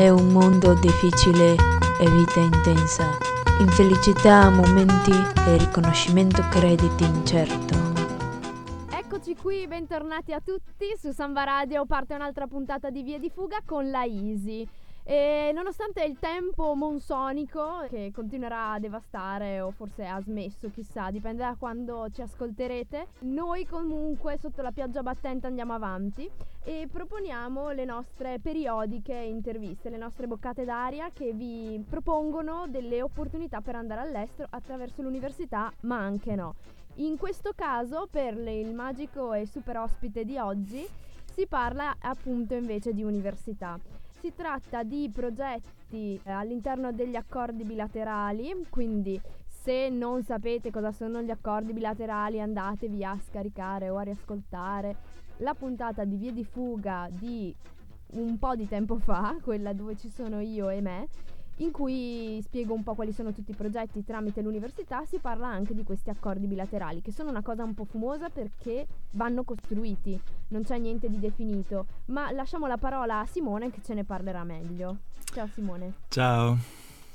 [0.00, 1.56] È un mondo difficile
[2.00, 3.18] e vita intensa.
[3.60, 5.10] Infelicità a momenti
[5.46, 7.76] e riconoscimento crediti incerto.
[8.90, 11.84] Eccoci qui, bentornati a tutti su Samba Radio.
[11.84, 14.66] Parte un'altra puntata di Via di Fuga con la Easy.
[15.02, 21.42] E nonostante il tempo monsonico che continuerà a devastare o forse ha smesso, chissà, dipende
[21.42, 26.30] da quando ci ascolterete, noi comunque sotto la pioggia battente andiamo avanti
[26.62, 33.60] e proponiamo le nostre periodiche interviste, le nostre boccate d'aria che vi propongono delle opportunità
[33.60, 36.54] per andare all'estero attraverso l'università, ma anche no.
[36.96, 40.86] In questo caso, per il magico e super ospite di oggi,
[41.32, 43.78] si parla appunto invece di università.
[44.20, 51.22] Si tratta di progetti eh, all'interno degli accordi bilaterali, quindi se non sapete cosa sono
[51.22, 54.94] gli accordi bilaterali andatevi a scaricare o a riascoltare
[55.38, 57.54] la puntata di Via di Fuga di
[58.12, 61.08] un po' di tempo fa, quella dove ci sono io e me,
[61.60, 65.74] in cui spiego un po' quali sono tutti i progetti tramite l'università, si parla anche
[65.74, 70.62] di questi accordi bilaterali, che sono una cosa un po' fumosa perché vanno costruiti, non
[70.62, 74.98] c'è niente di definito, ma lasciamo la parola a Simone che ce ne parlerà meglio.
[75.24, 75.94] Ciao Simone.
[76.08, 76.58] Ciao.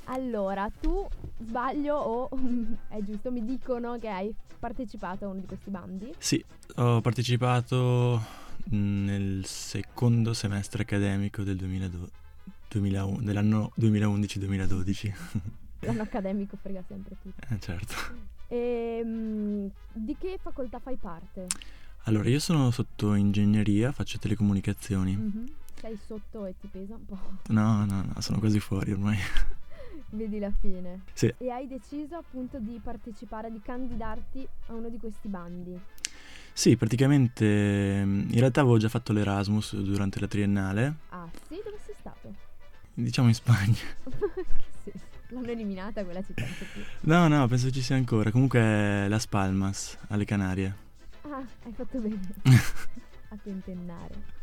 [0.05, 1.07] Allora, tu
[1.39, 2.29] sbaglio o
[2.89, 6.13] è giusto, mi dicono che hai partecipato a uno di questi bandi?
[6.17, 6.43] Sì,
[6.75, 8.21] ho partecipato
[8.65, 12.07] nel secondo semestre accademico del 2002,
[12.79, 15.13] 2001, dell'anno 2011-2012.
[15.79, 17.53] L'anno accademico frega sempre tutto.
[17.53, 17.95] Eh, certo.
[18.47, 21.47] E, um, di che facoltà fai parte?
[22.03, 25.15] Allora, io sono sotto ingegneria, faccio telecomunicazioni.
[25.15, 25.45] Mm-hmm.
[25.79, 27.17] Sei sotto e ti pesa un po'?
[27.47, 29.17] No, no, no, sono quasi fuori ormai.
[30.09, 31.01] Vedi la fine.
[31.13, 31.33] Sì.
[31.37, 35.79] E hai deciso appunto di partecipare, di candidarti a uno di questi bandi.
[36.53, 40.95] Sì, praticamente in realtà avevo già fatto l'Erasmus durante la triennale.
[41.09, 41.59] Ah, sì?
[41.61, 41.75] Dove?
[42.97, 43.75] Diciamo in Spagna.
[44.83, 44.91] sì,
[45.27, 46.45] l'hanno eliminata quella città.
[47.01, 48.31] No, no, penso ci sia ancora.
[48.31, 50.75] Comunque è Las Palmas, alle Canarie.
[51.23, 52.19] Ah, hai fatto bene
[53.29, 54.33] a tentennare.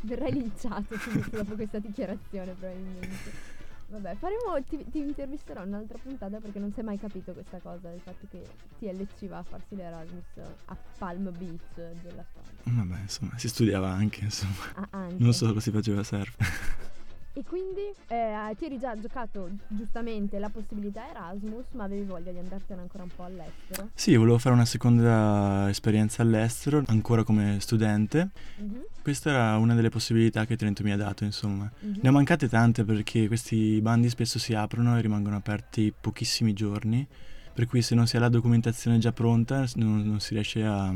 [0.00, 0.96] Verrai linciato
[1.30, 3.60] dopo questa dichiarazione probabilmente.
[3.88, 7.58] Vabbè, faremo, ti, ti, intervisterò in un'altra puntata perché non si è mai capito questa
[7.58, 8.42] cosa, il fatto che
[8.78, 10.24] TLC va a farsi l'Erasmus
[10.64, 12.84] a Palm Beach della Spagna.
[12.84, 14.72] Vabbè, insomma, si studiava anche, insomma.
[14.76, 15.22] Ah, anche.
[15.22, 16.36] Non solo si faceva surf.
[17.34, 22.38] E quindi eh, ti eri già giocato giustamente la possibilità Erasmus, ma avevi voglia di
[22.38, 23.88] andartene ancora un po' all'estero?
[23.94, 28.30] Sì, volevo fare una seconda esperienza all'estero, ancora come studente.
[28.60, 28.80] Mm-hmm.
[29.00, 31.70] Questa era una delle possibilità che Trento mi ha dato, insomma.
[31.80, 32.00] Mhm.
[32.02, 37.06] Ne ho mancate tante perché questi bandi spesso si aprono e rimangono aperti pochissimi giorni,
[37.54, 40.94] per cui se non si ha la documentazione già pronta non, non si riesce a,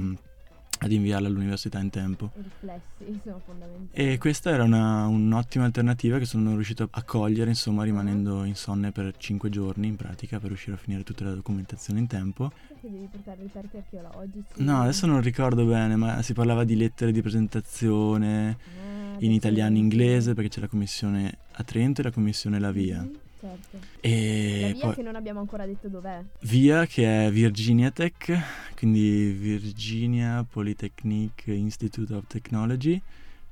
[0.78, 2.32] ad inviarla all'università in tempo.
[2.36, 3.88] I riflessi sono fondamentali.
[4.12, 9.14] E questa era una, un'ottima alternativa che sono riuscito a cogliere, insomma, rimanendo insonne per
[9.16, 12.52] 5 giorni in pratica per riuscire a finire tutta la documentazione in tempo.
[12.80, 14.44] Che devi portare reperti archeologici?
[14.62, 19.26] No, adesso non ricordo bene, ma si parlava di lettere di presentazione Ah, in perché-
[19.34, 23.00] italiano e inglese perché c'è la commissione a Trento e la commissione La Via.
[23.00, 23.78] Mhm, certo.
[24.00, 26.22] E La via poi che non abbiamo ancora detto dov'è.
[26.40, 28.38] Via che è Virginia Tech,
[28.76, 33.00] quindi Virginia Polytechnic Institute of Technology,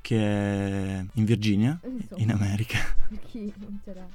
[0.01, 2.79] che è in Virginia, Insomma, in America.
[3.09, 4.07] per chi non c'era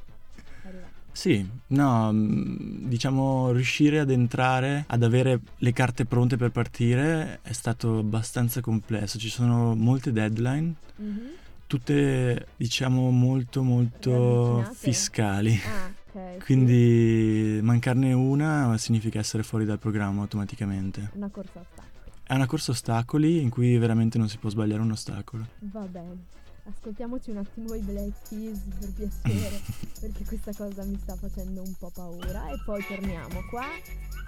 [0.64, 0.98] arrivato.
[1.12, 7.52] Sì, no, mh, diciamo riuscire ad entrare, ad avere le carte pronte per partire è
[7.52, 9.18] stato abbastanza complesso.
[9.18, 11.22] Ci sono molte deadline, Mhm.
[11.70, 15.54] Tutte diciamo molto molto fiscali.
[15.64, 16.40] Ah, ok.
[16.40, 16.44] sì.
[16.44, 21.12] Quindi mancarne una significa essere fuori dal programma automaticamente.
[21.14, 21.88] Una corsa ostacoli.
[22.24, 25.46] È una corsa ostacoli in cui veramente non si può sbagliare un ostacolo.
[25.60, 26.26] Va bene.
[26.64, 29.62] Ascoltiamoci un attimo i Black Keys per piacere,
[30.02, 32.50] perché questa cosa mi sta facendo un po' paura.
[32.50, 33.66] E poi torniamo qua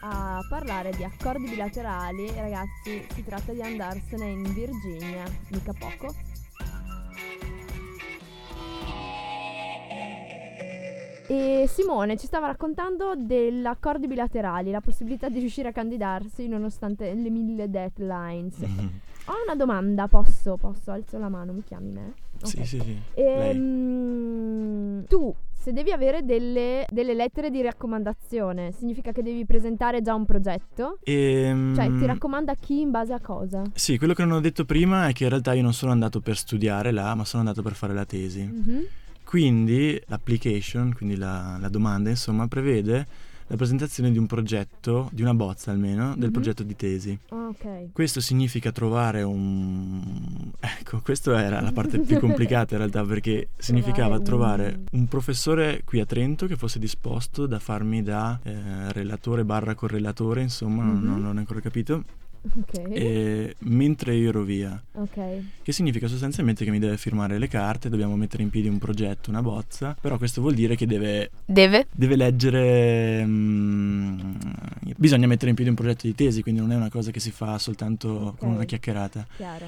[0.01, 2.29] a parlare di accordi bilaterali.
[2.35, 6.13] Ragazzi, si tratta di andarsene in Virginia, mica poco.
[11.27, 17.13] E Simone ci stava raccontando degli accordi bilaterali, la possibilità di riuscire a candidarsi nonostante
[17.13, 18.57] le mille deadlines.
[19.25, 20.57] Ho una domanda, posso?
[20.57, 20.91] Posso?
[20.91, 22.13] Alzo la mano, mi chiami me?
[22.43, 22.65] Sì, Ok.
[22.67, 23.01] sì, sì.
[23.13, 23.49] Lei.
[23.55, 30.15] Ehm, tu, se devi avere delle, delle lettere di raccomandazione, significa che devi presentare già
[30.15, 30.97] un progetto?
[31.03, 33.61] Ehm, Cioè, ti raccomanda chi in base a cosa?
[33.75, 36.19] Sì, quello che non ho detto prima è che in realtà io non sono andato
[36.19, 38.41] per studiare là, ma sono andato per fare la tesi.
[38.41, 38.85] Mhm.
[39.23, 43.07] Quindi l'application, quindi la, la domanda, insomma, prevede
[43.51, 46.31] la presentazione di un progetto, di una bozza almeno, del Mhm.
[46.31, 47.19] progetto di tesi.
[47.29, 47.91] Ah, ok.
[47.91, 50.49] Questo significa trovare un...
[50.57, 55.81] Ecco, questa era la parte più complicata in realtà perché significava un- trovare un professore
[55.83, 60.99] qui a Trento che fosse disposto da farmi da eh, relatore barra correlatore, insomma, non-
[60.99, 61.03] Mhm.
[61.19, 62.03] non, l'ho ancora capito,
[62.43, 62.81] Ok.
[62.89, 64.81] e- mentre io ero via.
[64.93, 65.19] Ok.
[65.61, 69.29] Che significa sostanzialmente che mi deve firmare le carte, dobbiamo mettere in piedi un progetto,
[69.29, 71.87] una bozza, però questo vuol dire che deve Deve?
[71.91, 73.23] deve leggere.
[73.25, 74.19] mm,
[74.97, 77.31] bisogna mettere in piedi un progetto di tesi, quindi non è una cosa che si
[77.31, 78.55] fa soltanto con Ok.
[78.55, 79.27] una chiacchierata.
[79.35, 79.65] Chiaro.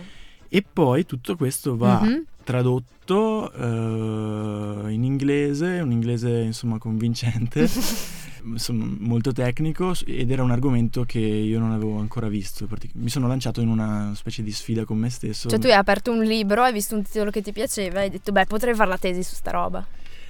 [0.55, 2.25] E poi tutto questo va Mhm.
[2.43, 7.67] tradotto eh, in inglese, un inglese insomma convincente,
[8.45, 12.67] insomma, molto tecnico ed era un argomento che io non avevo ancora visto.
[12.93, 15.49] Mi sono lanciato in una specie di sfida con me stesso.
[15.49, 18.09] Cioè tu hai aperto un libro, hai visto un titolo che ti piaceva e hai
[18.11, 19.83] detto beh potrei fare la tesi su sta roba.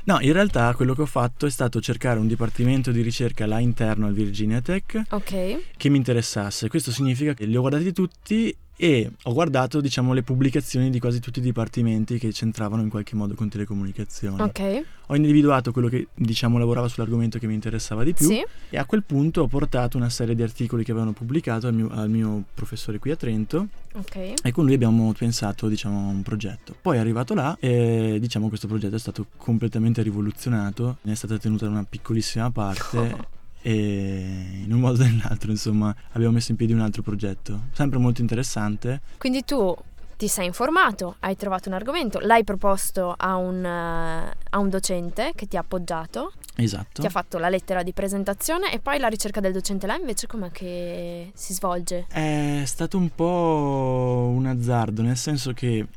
[0.06, 3.60] No, in realtà quello che ho fatto è stato cercare un dipartimento di ricerca là
[3.60, 5.60] interno al Virginia Tech Ok.
[5.76, 6.70] che mi interessasse.
[6.70, 11.20] Questo significa che li ho guardati tutti e ho guardato, diciamo, le pubblicazioni di quasi
[11.20, 14.42] tutti i dipartimenti che c'entravano in qualche modo con telecomunicazioni.
[14.42, 14.84] Ok.
[15.08, 18.44] Ho individuato quello che, diciamo, lavorava sull'argomento che mi interessava di più Sì.
[18.70, 21.90] e a quel punto ho portato una serie di articoli che avevano pubblicato al mio,
[21.90, 24.16] al mio professore qui a Trento Ok.
[24.44, 26.76] e con lui abbiamo pensato, diciamo, a un progetto.
[26.82, 31.68] Poi arrivato là e, diciamo, questo progetto è stato completamente rivoluzionato, ne è stata tenuta
[31.68, 33.32] una piccolissima parte
[33.66, 37.98] e in un modo o nell'altro, insomma, abbiamo messo in piedi un altro progetto, sempre
[37.98, 39.00] molto interessante.
[39.18, 39.74] Quindi tu
[40.18, 45.32] ti sei informato, hai trovato un argomento, l'hai proposto a un, eh, a un docente
[45.34, 47.02] che ti ha appoggiato, Esatto.
[47.02, 50.28] ti ha fatto la lettera di presentazione e poi la ricerca del docente là invece
[50.28, 52.06] com'è che si svolge?
[52.10, 55.88] È stato un po' un azzardo, nel senso che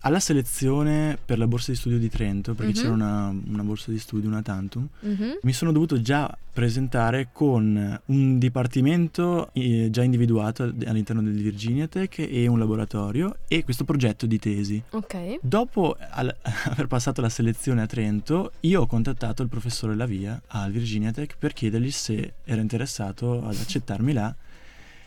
[0.00, 2.78] alla selezione per la borsa di studio di Trento, perché Mhm.
[2.80, 5.38] c'era una, una borsa di studio, una tantum, Mhm.
[5.42, 12.18] mi sono dovuto già presentare con un dipartimento eh, già individuato all'interno del Virginia Tech
[12.18, 14.82] e un laboratorio e questo progetto di tesi.
[14.90, 15.38] Ok.
[15.40, 16.34] Dopo al-
[16.70, 21.36] aver passato la selezione a Trento, io ho contattato il professore Lavia al Virginia Tech
[21.38, 24.34] per chiedergli se era interessato ad accettarmi là.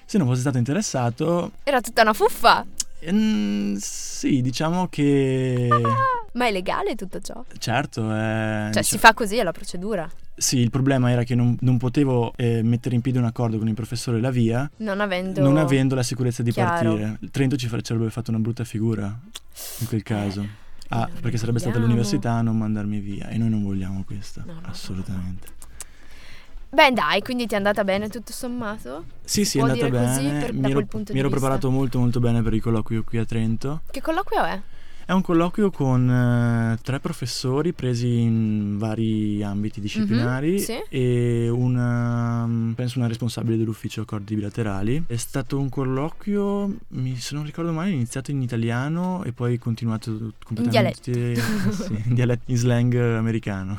[0.06, 2.66] Se non fosse stato interessato, Era tutta una fuffa,
[3.02, 5.68] ehm, sì, diciamo che
[6.34, 7.44] ma è legale tutto ciò?
[7.58, 10.10] certo, eh, Cioè si fa così, è la procedura.
[10.36, 13.68] sì, il problema era che non, non potevo eh, mettere in piedi un accordo con
[13.68, 15.42] il professore Lavia Non avendo...
[15.42, 16.96] non avendo la sicurezza di Chiaro.
[16.96, 17.20] partire.
[17.32, 19.06] Trento ci, avrebbe fatto una brutta figura
[19.80, 20.60] in quel caso.
[20.94, 21.94] Ah, non perché sarebbe stata vogliamo.
[21.94, 25.48] l'università a non mandarmi via e noi non vogliamo questo, No, no, no, assolutamente.
[26.74, 29.04] Beh dai, quindi ti è andata bene tutto sommato?
[29.26, 30.40] Sì, sì, è andata bene.
[30.40, 33.82] per- mi ero, mi ero preparato molto molto bene per il colloquio qui a Trento.
[33.92, 34.62] Che colloquio è?
[35.04, 40.82] È un colloquio con eh, tre professori presi in vari ambiti disciplinari Mhm, sì.
[40.88, 45.04] e una, penso una responsabile dell'ufficio accordi bilaterali.
[45.08, 50.32] È stato un colloquio, mi, se non ricordo male, iniziato in italiano e poi continuato
[50.46, 51.36] completamente
[51.76, 53.78] sì, in, dialetto, in slang americano.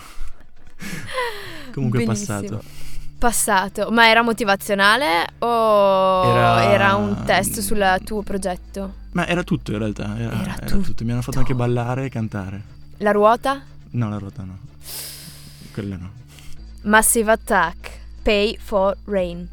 [1.72, 2.38] Comunque è Benissimo.
[2.38, 2.81] passato.
[3.22, 8.94] Passato, ma era motivazionale o Era- era, un test sul tuo progetto?
[9.12, 10.80] Ma era tutto in realtà, era, Era era tutto.
[10.86, 11.04] tutto.
[11.04, 12.62] Mi hanno fatto anche ballare e cantare.
[12.96, 13.62] La ruota?
[13.90, 14.58] No, la ruota no.
[15.72, 16.10] Quella no.
[16.82, 19.48] Massive Attack, Pay for Rain.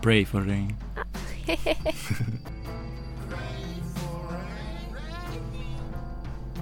[0.00, 0.74] Pray for rain.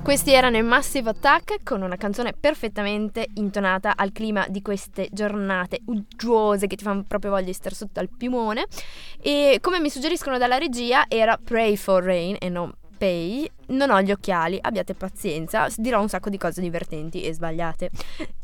[0.02, 5.82] Questi erano i Massive Attack con una canzone perfettamente intonata al clima di queste giornate
[5.84, 8.66] uggiose che ti fanno proprio voglia di stare sotto al piumone.
[9.20, 13.48] E come mi suggeriscono dalla regia era Pray for Rain e non Pay.
[13.68, 17.90] Non ho gli occhiali, abbiate pazienza, dirò un sacco di cose divertenti e sbagliate.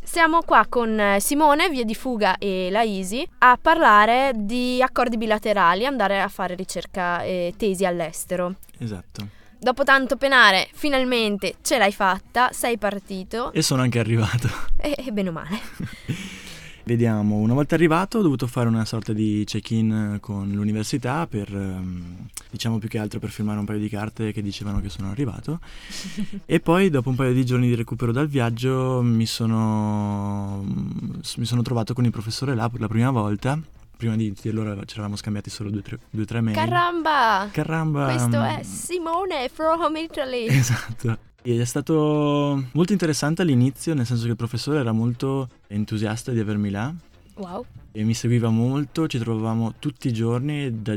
[0.03, 5.17] Siamo qua con eh, Simone, Via di Fuga e la Easy a parlare di accordi
[5.17, 8.55] bilaterali, andare a fare ricerca e tesi all'estero.
[8.79, 9.45] Esatto.
[9.59, 14.49] Dopo tanto penare, finalmente ce l'hai fatta, sei partito E sono anche arrivato.
[14.77, 15.61] e, e bene o male.
[16.87, 22.29] Vediamo, una volta arrivato ho dovuto fare una sorta di check-in con l'università per, ehm,
[22.49, 25.59] diciamo più che altro per firmare un paio di carte che dicevano che sono arrivato.
[26.47, 31.63] e poi dopo un paio di giorni di recupero dal viaggio mi sono, mi sono
[31.63, 33.59] trovato con il professore là per la prima volta.
[33.97, 36.55] Prima di dirlo ci eravamo scambiati solo due o tre, due, tre mail.
[36.57, 37.49] Caramba!
[37.51, 38.05] Caramba!
[38.07, 40.47] Questo mm, è Simone from Italy.
[40.53, 41.19] Esatto.
[41.43, 46.41] Ed è stato molto interessante all'inizio, nel senso che il professore era molto entusiasta di
[46.41, 46.93] avermi là
[47.37, 47.67] Wow.
[47.93, 50.97] e mi seguiva molto, ci trovavamo tutti i giorni da,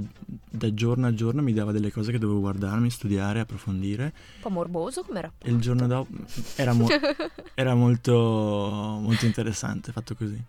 [0.50, 4.50] da giorno a giorno mi dava delle cose che dovevo guardarmi, studiare, approfondire Un po'
[4.50, 5.46] morboso come rapporto.
[5.46, 6.10] e il giorno dopo
[6.56, 6.88] era, mo-
[7.54, 8.14] era molto,
[9.02, 10.42] molto interessante fatto così.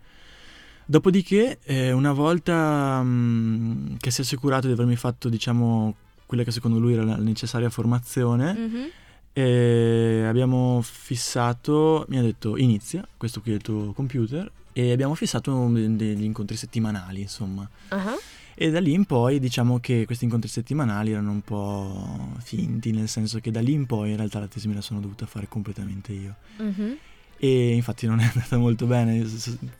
[0.91, 5.95] Dopodiché, eh, una volta mh, che si è assicurato di avermi fatto, diciamo,
[6.25, 8.89] quella che secondo lui era la necessaria formazione, Mhm.
[9.31, 15.15] eh, abbiamo fissato, mi ha detto inizia, questo qui è il tuo computer, e abbiamo
[15.15, 17.65] fissato de- degli incontri settimanali, insomma.
[17.87, 18.13] Ah,
[18.55, 23.07] E da lì in poi diciamo che questi incontri settimanali erano un po' finti, nel
[23.07, 25.47] senso che da lì in poi in realtà la tesi me la sono dovuta fare
[25.47, 26.35] completamente io.
[26.57, 26.97] mhm.
[27.43, 29.25] E infatti non è andata molto bene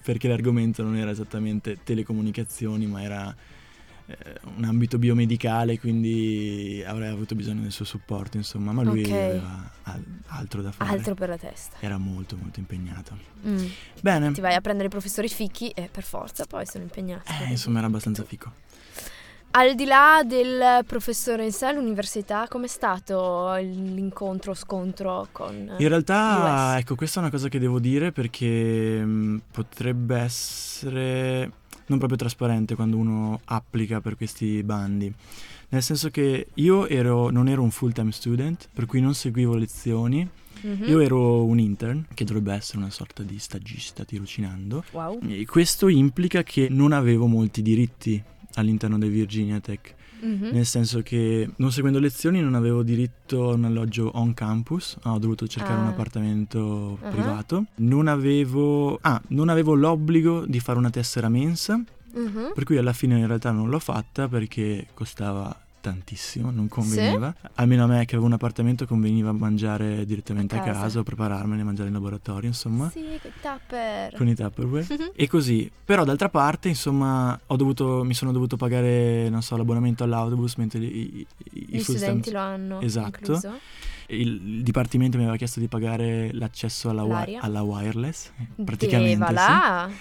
[0.03, 3.35] perché l'argomento non era esattamente telecomunicazioni, ma era
[4.07, 4.15] eh,
[4.55, 9.11] un ambito biomedicale, quindi avrei avuto bisogno del suo supporto, insomma, ma lui Ok.
[9.11, 10.89] aveva al- altro da fare.
[10.89, 11.77] Altro per la testa.
[11.81, 13.15] Era molto molto impegnato.
[13.45, 13.65] Mm.
[14.01, 17.31] Bene, Ti vai a prendere i professori fichi e per forza poi sono impegnati.
[17.43, 18.51] eh, insomma era abbastanza fico.
[19.53, 25.75] Al di là del professore in sé all'università, com'è stato l'incontro, scontro con...
[25.77, 31.51] In realtà, ecco, questa è una cosa che devo dire perché mh, potrebbe essere
[31.87, 35.13] non proprio trasparente quando uno applica per questi bandi.
[35.69, 40.27] Nel senso che io ero, non ero un full-time student, per cui non seguivo lezioni.
[40.61, 40.85] Mhm.
[40.85, 44.85] Io ero un intern, che dovrebbe essere una sorta di stagista, tirocinando.
[44.91, 45.19] Wow.
[45.27, 48.23] E questo implica che non avevo molti diritti
[48.55, 49.95] all'interno del Virginia Tech.
[50.23, 50.49] Mhm.
[50.51, 55.17] Nel senso che non seguendo lezioni non avevo diritto a un alloggio on campus, ho
[55.17, 55.89] dovuto cercare un Ah.
[55.89, 57.09] appartamento Ah.
[57.09, 57.65] privato.
[57.77, 61.81] Non avevo, ah, non avevo l'obbligo di fare una tessera mensa,
[62.13, 62.51] Mhm.
[62.53, 67.35] per cui alla fine in realtà non l'ho fatta perché costava tantissimo, non conveniva.
[67.55, 70.79] Almeno a me che avevo un appartamento conveniva mangiare direttamente A a casa.
[70.81, 72.89] casa, o prepararmene, mangiare in laboratorio, insomma.
[72.89, 74.15] Sì, con i tupper.
[74.15, 74.85] Con i Tupperware.
[74.89, 75.11] Mhm.
[75.15, 80.03] E così, però d'altra parte, insomma, ho dovuto, mi sono dovuto pagare, non so, l'abbonamento
[80.03, 83.17] all'autobus mentre i, i, Gli studenti stand- lo hanno Esatto.
[83.19, 83.59] incluso.
[84.07, 88.31] il, il dipartimento mi aveva chiesto di pagare l'accesso alla, wi- alla wireless,
[88.63, 89.25] praticamente.
[89.25, 89.95] Deva sì.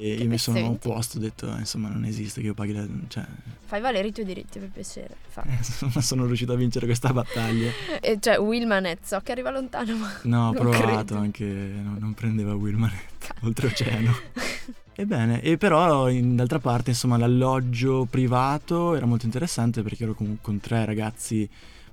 [0.00, 2.86] E Che io mi sono opposto, ho detto, insomma, non esiste che io paghi la...
[3.08, 3.24] Cioè,
[3.66, 5.16] Fai valere i tuoi diritti per piacere.
[5.26, 5.42] Fa.
[5.50, 7.68] insomma, sono riuscito a vincere questa battaglia.
[8.00, 10.08] E cioè, Willmanet, so che arriva lontano, ma...
[10.22, 11.16] No, ho provato credo.
[11.16, 14.16] anche, no- non prendeva Wilmanet, oltreoceano.
[14.94, 20.38] Ebbene, e però in- d'altra parte, insomma, l'alloggio privato era molto interessante perché ero con,
[20.40, 21.48] con tre ragazzi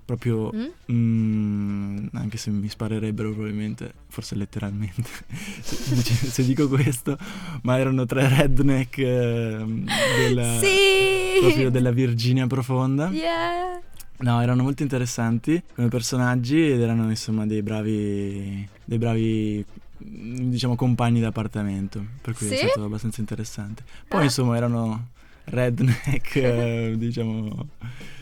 [0.05, 0.93] proprio, Mm?
[0.95, 5.03] mm, anche se mi sparerebbero probabilmente, forse letteralmente,
[5.61, 7.17] se, dice- se dico questo,
[7.63, 9.85] ma erano tre redneck ehm,
[10.17, 11.39] della, sì!
[11.41, 13.09] proprio della Virginia profonda.
[13.09, 13.81] Yeah!
[14.17, 19.65] No, erano molto interessanti come personaggi ed erano insomma dei bravi, dei bravi
[19.97, 22.67] diciamo compagni d'appartamento, per cui è Sì?
[22.67, 23.83] stato abbastanza interessante.
[24.07, 24.23] Poi Ah.
[24.23, 25.07] insomma erano
[25.45, 27.67] redneck, eh, diciamo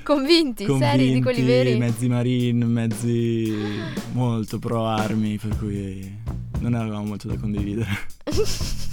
[0.03, 1.77] Convinti, convinti, seri, di quelli veri.
[1.77, 3.53] mezzi marine, mezzi
[4.11, 6.19] molto pro armi, per cui
[6.59, 7.87] non avevamo molto da condividere.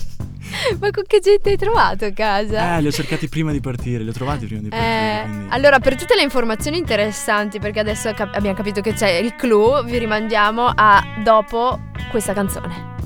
[0.78, 2.76] Ma con che gente hai trovato a casa?
[2.76, 5.22] Eh, li ho cercati prima di partire, li ho trovati prima di partire.
[5.22, 9.10] Eh, quindi- allora, per tutte le informazioni interessanti, perché adesso cap- abbiamo capito che c'è
[9.10, 11.78] il clou, vi rimandiamo a dopo
[12.10, 12.98] questa canzone.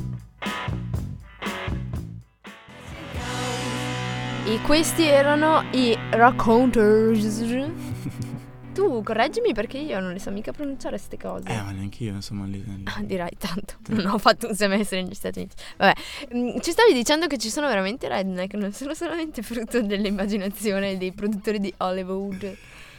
[4.46, 7.42] E questi erano i Raconteurs.
[8.74, 11.48] Tu correggimi perché io non le so mica pronunciare queste cose.
[11.48, 15.00] Eh, ma neanche io, insomma, lì, lì- Ah, dirai tanto, non ho fatto un semestre
[15.00, 15.54] negli Stati Uniti.
[15.76, 15.92] Vabbè,
[16.34, 21.12] mm, ci stavi dicendo che ci sono veramente redneck, non sono solamente frutto dell'immaginazione dei
[21.12, 22.56] produttori di Hollywood.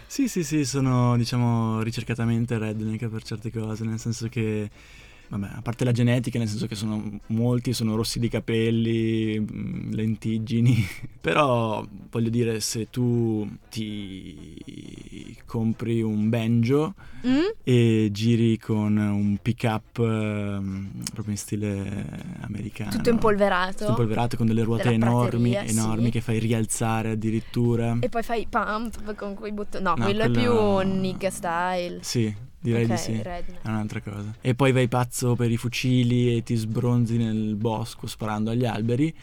[0.07, 4.69] Sì, sì, sì, sono diciamo ricercatamente redneck per certe cose, nel senso che,
[5.29, 9.91] vabbè, a parte la genetica, nel senso che sono molti sono rossi di capelli, mm,
[9.93, 10.75] lentiggini,
[11.21, 16.93] però voglio dire, se tu ti compri un banjo
[17.25, 17.39] Mm?
[17.63, 22.05] e giri con un pick up proprio in stile
[22.41, 23.77] americano, Tutto impolverato.
[23.79, 25.75] tutto impolverato con delle ruote enormi, prateria, sì.
[25.79, 27.97] enormi che fai rialzare addirittura.
[27.99, 29.83] E poi fai pump con quei bottoni.
[29.83, 31.99] No, No, quello è più nigga style.
[32.01, 32.31] Sì,
[32.65, 33.21] direi Ok, di sì.
[33.21, 33.61] redneck.
[33.63, 34.33] È un'altra cosa.
[34.41, 39.13] E poi vai pazzo per i fucili e ti sbronzi nel bosco sparando agli alberi.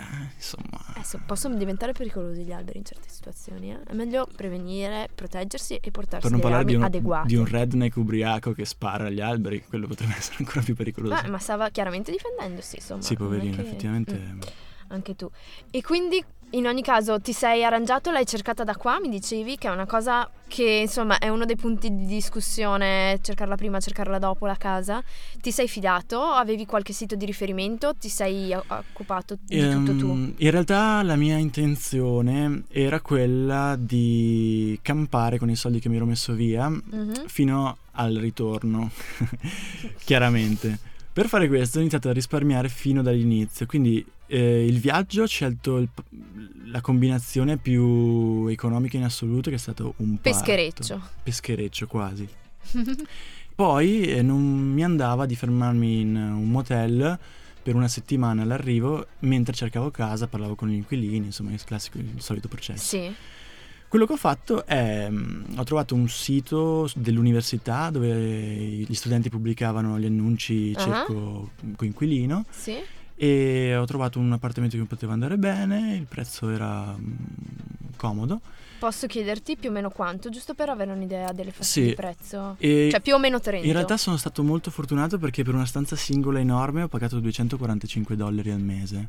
[0.00, 3.72] Eh, insomma, Adesso possono diventare pericolosi gli alberi in certe situazioni.
[3.72, 3.82] eh.
[3.82, 7.26] È meglio prevenire, proteggersi e portarsi per non parlare di un, adeguate.
[7.26, 11.20] di un redneck ubriaco che spara agli alberi, quello potrebbe essere ancora più pericoloso.
[11.20, 13.02] Beh, ma stava chiaramente difendendosi, insomma.
[13.02, 14.14] sì, poverino, che- effettivamente.
[14.16, 14.40] Mm,
[14.88, 15.28] anche tu.
[15.70, 19.68] E quindi, in ogni caso, ti sei arrangiato, l'hai cercata da qua, mi dicevi, che
[19.68, 24.46] è una cosa che, insomma, è uno dei punti di discussione, cercarla prima, cercarla dopo
[24.46, 25.02] la casa.
[25.42, 26.22] Ti sei fidato?
[26.22, 27.94] Avevi qualche sito di riferimento?
[27.94, 30.06] Ti sei occupato di tutto tu?
[30.38, 36.06] In realtà la mia intenzione era quella di campare con i soldi che mi ero
[36.06, 37.26] messo via Mhm.
[37.26, 38.90] fino al ritorno,
[40.04, 40.78] chiaramente.
[41.12, 45.78] Per fare questo ho iniziato a risparmiare fino dall'inizio, quindi Eh, il viaggio ho scelto
[45.78, 45.88] il-
[46.66, 50.38] la combinazione più economica in assoluto che è stato un parto.
[50.38, 51.00] Peschereccio.
[51.22, 52.28] Peschereccio quasi.
[53.54, 54.40] Poi eh, non
[54.72, 57.18] mi andava di fermarmi in un motel
[57.62, 62.12] per una settimana all'arrivo mentre cercavo casa, parlavo con gli inquilini, insomma il classico, il
[62.18, 62.84] solito processo.
[62.96, 63.12] sì.
[63.88, 69.98] Quello che ho fatto è, mh, ho trovato un sito dell'università dove gli studenti pubblicavano
[69.98, 70.80] gli annunci Ah.
[70.82, 72.74] cerco coinquilino Sì.
[73.20, 77.16] E ho trovato un appartamento che mi poteva andare bene, il prezzo era mh,
[77.96, 78.40] comodo.
[78.78, 81.84] Posso chiederti più o meno quanto, giusto per avere un'idea delle fasce Sì.
[81.86, 82.54] di prezzo?
[82.58, 83.66] E Cioè più o meno 30.
[83.66, 88.14] in realtà sono stato molto fortunato perché per una stanza singola enorme ho pagato 245
[88.14, 89.08] dollari al mese,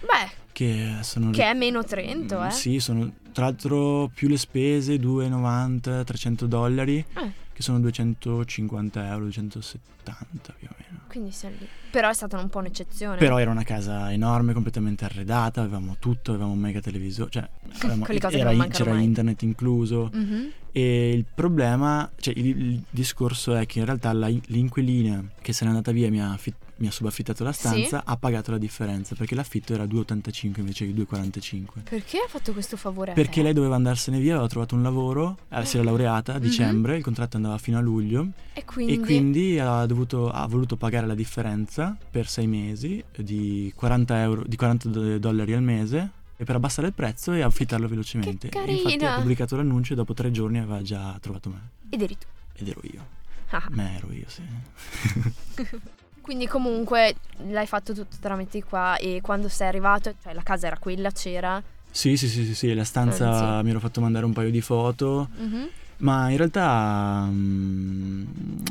[0.00, 1.30] Beh, che sono...
[1.32, 2.50] che è meno 30, Mm, eh?
[2.50, 9.24] Sì, sono tra l'altro più le spese, 2,90, 300 dollari, Eh, che sono 250 euro,
[9.24, 11.00] 270 più o meno.
[11.08, 11.68] quindi siamo lì.
[11.90, 13.16] Però è stata un po' un'eccezione.
[13.18, 17.48] Però era una casa enorme, completamente arredata, avevamo tutto, avevamo un mega televisore, cioè
[17.82, 19.04] avevamo- era c'era mai.
[19.04, 20.50] internet incluso Mhm.
[20.72, 25.64] e il problema, cioè il, il discorso è che in realtà la- l'inquilina che se
[25.64, 29.14] n'è andata via mi ha, affi- mi ha subaffittato la stanza ha pagato la differenza
[29.14, 31.64] perché l'affitto era 2,85 invece che 2,45.
[31.88, 35.64] Perché ha fatto questo favore Perché lei doveva andarsene via, aveva trovato un lavoro, eh,
[35.66, 36.40] si era laureata a Mhm.
[36.42, 38.94] dicembre, il contratto andava fino a luglio E quindi...
[38.94, 44.44] e quindi ha, dovuto- ha voluto pagare la differenza per sei mesi di 40, euro,
[44.46, 48.48] di 40 do- dollari al mese e per abbassare il prezzo e affittarlo velocemente.
[48.48, 49.14] Che E Infatti carina!
[49.14, 51.60] ha pubblicato l'annuncio e dopo tre giorni aveva già trovato me.
[51.90, 52.26] Ed eri tu.
[52.54, 53.06] Ed ero io.
[53.50, 53.66] Ah.
[53.70, 54.42] Me ero io, sì.
[56.20, 57.16] Quindi comunque
[57.48, 61.10] l'hai fatto tutto tramite di qua e quando sei arrivato, cioè la casa era quella,
[61.10, 61.62] c'era.
[61.90, 63.64] Sì, sì, sì, sì, sì, la stanza Anzi.
[63.64, 65.68] mi ero fatto mandare un paio di foto, Mhm.
[65.98, 68.24] ma in realtà mm,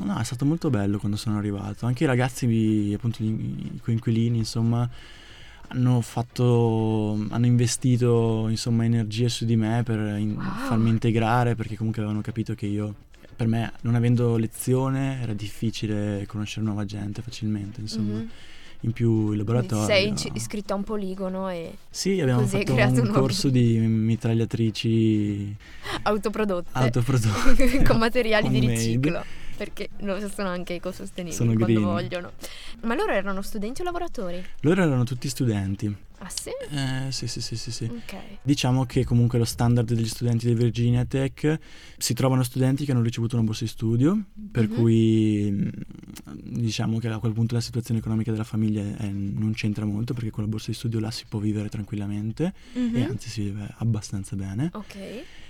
[0.06, 1.86] no, è stato molto bello quando sono arrivato.
[1.86, 4.88] Anche i ragazzi, appunto i coinquilini, insomma,
[5.72, 10.68] hanno fatto, hanno investito insomma energie su di me per in- Wow.
[10.68, 12.96] farmi integrare perché comunque avevano capito che io,
[13.40, 18.16] per me, non avendo lezione, era difficile conoscere nuova gente facilmente, insomma.
[18.16, 18.30] Mhm.
[18.82, 19.86] In più il laboratorio...
[19.86, 25.56] sei iscritto a un poligono e Sì, abbiamo fatto un corso di mitragliatrici
[26.04, 27.84] autoprodotte autoprodotte.
[27.88, 29.24] con materiali di riciclo.
[29.60, 31.84] Perché loro sono anche ecosostenibili Sono quando green.
[31.84, 32.32] vogliono.
[32.84, 34.42] Ma loro erano studenti o lavoratori?
[34.62, 35.94] Loro erano tutti studenti.
[36.20, 36.50] Ah sì?
[36.72, 37.84] Eh, sì, sì, sì, sì, sì.
[37.84, 38.16] Ok.
[38.42, 41.60] Diciamo che comunque lo standard degli studenti di Virginia Tech
[41.98, 44.18] si trovano studenti che hanno ricevuto una borsa di studio,
[44.50, 44.74] per Mhm.
[44.76, 45.70] cui mh,
[46.62, 50.30] diciamo che a quel punto la situazione economica della famiglia eh, non c'entra molto perché
[50.30, 52.96] con la borsa di studio là si può vivere tranquillamente Mhm.
[52.96, 54.70] e anzi si vive abbastanza bene.
[54.74, 54.96] Ok.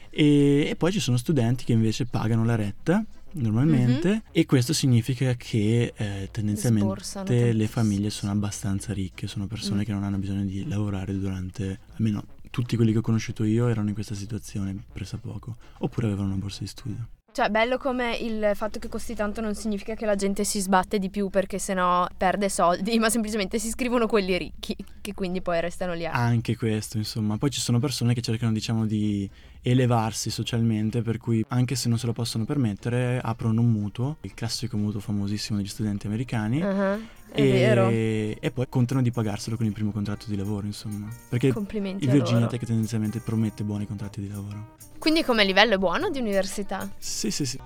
[0.09, 4.21] E, e poi ci sono studenti che invece pagano la retta normalmente Mhm.
[4.31, 9.83] e questo significa che eh, tendenzialmente le famiglie sono abbastanza ricche, sono persone Mm.
[9.83, 13.89] che non hanno bisogno di lavorare durante, almeno tutti quelli che ho conosciuto io erano
[13.89, 17.07] in questa situazione pressappoco, oppure avevano una borsa di studio.
[17.31, 20.99] Cioè, bello come il fatto che costi tanto non significa che la gente si sbatte
[20.99, 25.61] di più perché sennò perde soldi, ma semplicemente si iscrivono quelli ricchi, che quindi poi
[25.61, 26.05] restano lì.
[26.05, 27.37] Anche questo, insomma.
[27.37, 29.29] Poi ci sono persone che cercano, diciamo, di
[29.61, 34.33] elevarsi socialmente, per cui anche se non se lo possono permettere, aprono un mutuo, il
[34.33, 36.61] classico mutuo famosissimo degli studenti americani.
[36.61, 36.97] Ah,
[37.31, 37.89] È e, vero.
[37.89, 41.07] e poi contano di pagarselo con il primo contratto di lavoro, insomma.
[41.29, 42.47] Perché Complimenti il Virginia.
[42.47, 44.75] Tech tendenzialmente promette buoni contratti di lavoro.
[44.97, 46.89] Quindi come livello è buono di università?
[46.97, 47.59] Sì, sì, sì.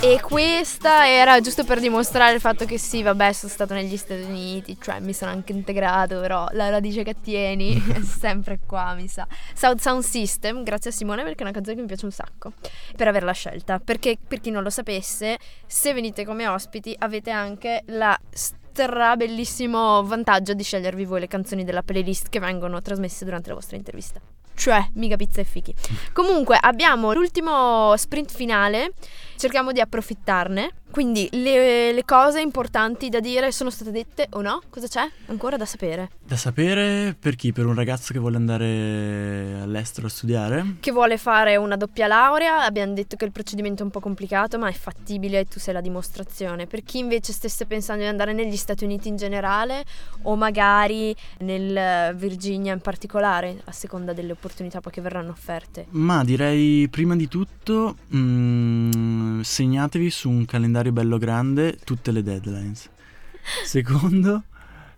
[0.00, 4.22] E questa era giusto per dimostrare il fatto che sì, vabbè, sono stato negli Stati
[4.22, 9.06] Uniti, cioè mi sono anche integrato, però la radice che tieni è sempre qua, mi
[9.06, 9.26] sa.
[9.52, 12.52] South Sound System, grazie a Simone perché è una canzone che mi piace un sacco,
[12.96, 13.80] per averla scelta.
[13.80, 20.02] Perché per chi non lo sapesse, se venite come ospiti avete anche la stra bellissimo
[20.04, 24.20] vantaggio di scegliervi voi le canzoni della playlist che vengono trasmesse durante la vostra intervista.
[24.54, 25.74] Cioè, mica pizza e fichi.
[26.12, 28.92] Comunque, abbiamo l'ultimo sprint finale.
[29.36, 30.70] Cerchiamo di approfittarne.
[30.94, 34.62] Quindi, le, le cose importanti da dire sono state dette o no?
[34.70, 35.04] Cosa c'è?
[35.26, 36.10] Ancora da sapere.
[36.24, 37.52] Da sapere per chi?
[37.52, 40.76] Per un ragazzo che vuole andare all'estero a studiare?
[40.78, 44.56] Che vuole fare una doppia laurea, abbiamo detto che il procedimento è un po' complicato,
[44.56, 46.68] ma è fattibile e tu sei la dimostrazione.
[46.68, 49.84] Per chi invece stesse pensando di andare negli Stati Uniti in generale
[50.22, 55.86] o magari nel eh, Virginia in particolare, a seconda delle opportunità poi che verranno offerte.
[55.90, 62.88] Ma direi prima di tutto mm, segnatevi su un calendario bello grande tutte le deadlines.
[63.64, 64.44] Secondo,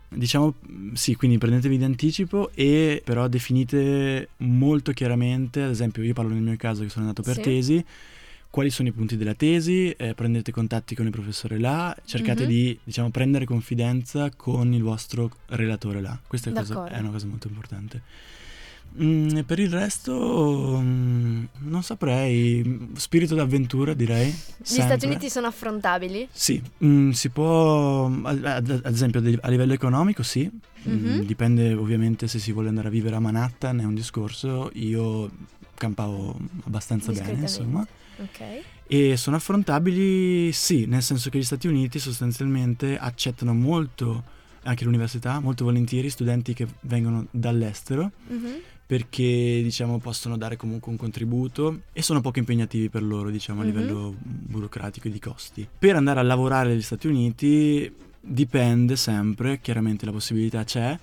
[0.09, 0.55] diciamo
[0.95, 6.43] sì, quindi prendetevi di anticipo e però definite molto chiaramente, ad esempio io parlo nel
[6.43, 7.41] mio caso che sono andato per Sì.
[7.43, 7.85] tesi,
[8.49, 12.49] quali sono i punti della tesi, eh, prendete contatti con il professore là, cercate Mhm.
[12.49, 16.19] di diciamo, prendere confidenza con il vostro relatore là.
[16.27, 18.03] Questa è, cosa- è una cosa molto importante.
[19.03, 24.29] Mm, per il resto, mm, non saprei, spirito d'avventura direi.
[24.29, 25.07] Gli Stati sempre.
[25.09, 26.27] Uniti sono affrontabili?
[26.33, 30.51] Sì, mm, si può, ad, esempio a livello economico sì,
[30.89, 31.25] Mm, Mhm.
[31.25, 35.29] dipende ovviamente se si vuole andare a vivere a Manhattan, è un discorso, io
[35.75, 37.85] campavo abbastanza bene insomma.
[38.19, 38.63] Ok.
[38.87, 44.23] E sono affrontabili sì, nel senso che gli Stati Uniti sostanzialmente accettano molto,
[44.63, 48.55] anche l'università, molto volentieri studenti che vengono dall'estero Mhm.
[48.87, 53.65] Perché diciamo possono dare comunque un contributo e sono poco impegnativi per loro diciamo a
[53.65, 53.71] Mhm.
[53.71, 55.69] livello burocratico e di costi.
[55.79, 60.97] Per andare a lavorare negli Stati Uniti dipende sempre, chiaramente la possibilità c'è,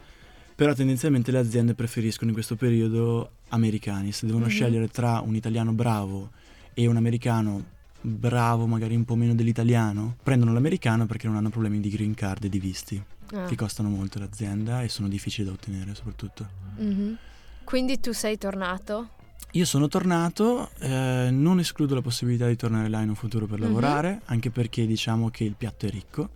[0.56, 4.52] però tendenzialmente le aziende preferiscono in questo periodo americani, se devono Mhm.
[4.52, 6.32] scegliere tra un italiano bravo
[6.74, 11.80] e un americano bravo magari un po' meno dell'italiano, prendono l'americano perché non hanno problemi
[11.82, 13.02] di green card e di visti,
[13.34, 13.46] Ah.
[13.46, 16.48] che costano molto l'azienda e sono difficili da ottenere soprattutto.
[16.78, 17.18] Mhm.
[17.64, 19.10] Quindi tu sei tornato?
[19.52, 23.60] Io sono tornato, eh, non escludo la possibilità di tornare là in un futuro per
[23.60, 23.66] Mhm.
[23.66, 26.30] lavorare, anche perché diciamo che il piatto è ricco,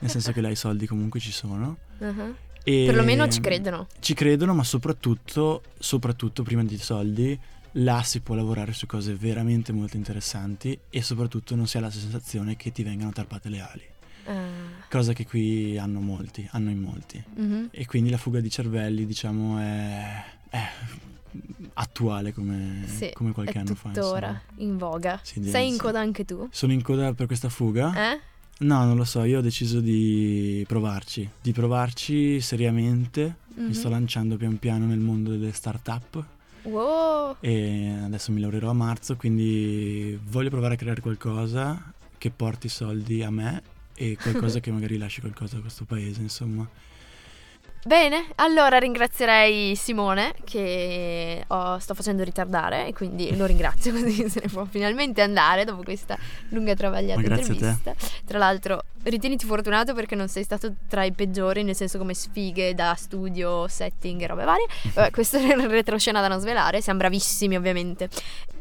[0.00, 1.76] nel senso che là i soldi comunque ci sono.
[1.98, 2.34] Mhm.
[2.64, 3.86] E Perlomeno ci credono.
[4.00, 7.38] Ci credono, ma soprattutto, soprattutto prima di soldi,
[7.72, 11.90] là si può lavorare su cose veramente molto interessanti e soprattutto non si ha la
[11.90, 13.84] sensazione che ti vengano tarpate le ali,
[14.24, 14.34] Ah.
[14.90, 17.22] cosa che qui hanno molti, hanno in molti.
[17.36, 17.68] Mhm.
[17.70, 20.24] E quindi la fuga di cervelli, diciamo, è
[21.74, 23.90] attuale come, Sì, come qualche anno fa.
[23.90, 25.20] tuttora in voga.
[25.22, 26.48] Sì, sei in coda anche tu?
[26.50, 28.12] Sono in coda per questa fuga?
[28.12, 28.20] Eh?
[28.60, 33.36] No, non lo so, io ho deciso di provarci, di provarci seriamente.
[33.54, 33.66] Mhm.
[33.66, 36.24] Mi sto lanciando pian piano nel mondo delle start-up
[36.62, 37.36] Wow.
[37.40, 43.22] e adesso mi lavorerò a marzo, quindi voglio provare a creare qualcosa che porti soldi
[43.22, 43.62] a me
[43.94, 46.68] e qualcosa che magari lasci qualcosa a questo paese, insomma.
[47.84, 54.40] Bene, allora ringrazierei Simone che ho- sto facendo ritardare e quindi lo ringrazio così se
[54.42, 56.18] ne può finalmente andare dopo questa
[56.50, 57.94] lunga e travagliata intervista.
[58.26, 62.74] Tra l'altro, ritieniti fortunato perché non sei stato tra i peggiori, nel senso come sfighe
[62.74, 64.66] da studio, setting e robe varie.
[64.92, 68.08] Vabbè, questa è una retroscena da non svelare, siamo bravissimi ovviamente.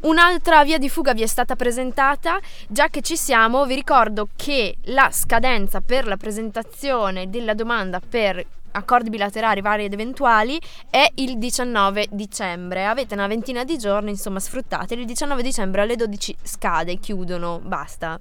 [0.01, 4.77] Un'altra via di fuga vi è stata presentata, già che ci siamo vi ricordo che
[4.85, 11.37] la scadenza per la presentazione della domanda per accordi bilaterali vari ed eventuali è il
[11.37, 12.85] 19 dicembre.
[12.85, 15.01] Avete una ventina di giorni, insomma, sfruttateli.
[15.01, 18.19] Il 19 dicembre alle 12 scade, chiudono, basta.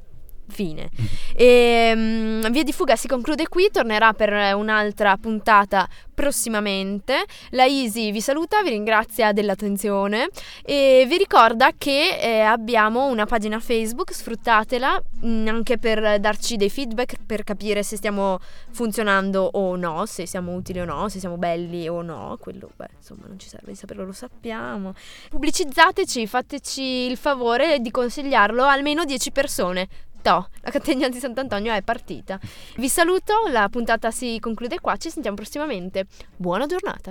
[0.49, 0.91] Fine.
[1.35, 7.25] E, mm, Via di fuga si conclude qui, tornerà per un'altra puntata prossimamente.
[7.51, 10.29] La Easy vi saluta, vi ringrazia dell'attenzione
[10.65, 16.71] e vi ricorda che eh, abbiamo una pagina Facebook, sfruttatela mm, anche per darci dei
[16.71, 18.39] feedback, per capire se stiamo
[18.71, 22.89] funzionando o no, se siamo utili o no, se siamo belli o no, quello beh,
[22.97, 24.95] insomma non ci serve di saperlo, lo sappiamo.
[25.29, 29.89] Pubblicizzateci, fateci il favore di consigliarlo a almeno 10 persone.
[30.23, 32.39] Toh, la catena di Sant'Antonio è partita.
[32.77, 36.07] Vi saluto, la puntata si conclude qua, ci sentiamo prossimamente.
[36.37, 37.11] Buona giornata.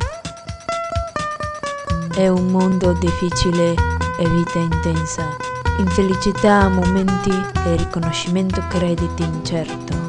[2.16, 3.74] È un mondo difficile
[4.18, 5.36] e vita intensa,
[5.80, 7.32] infelicità, momenti
[7.66, 10.05] e riconoscimento crediti incerto.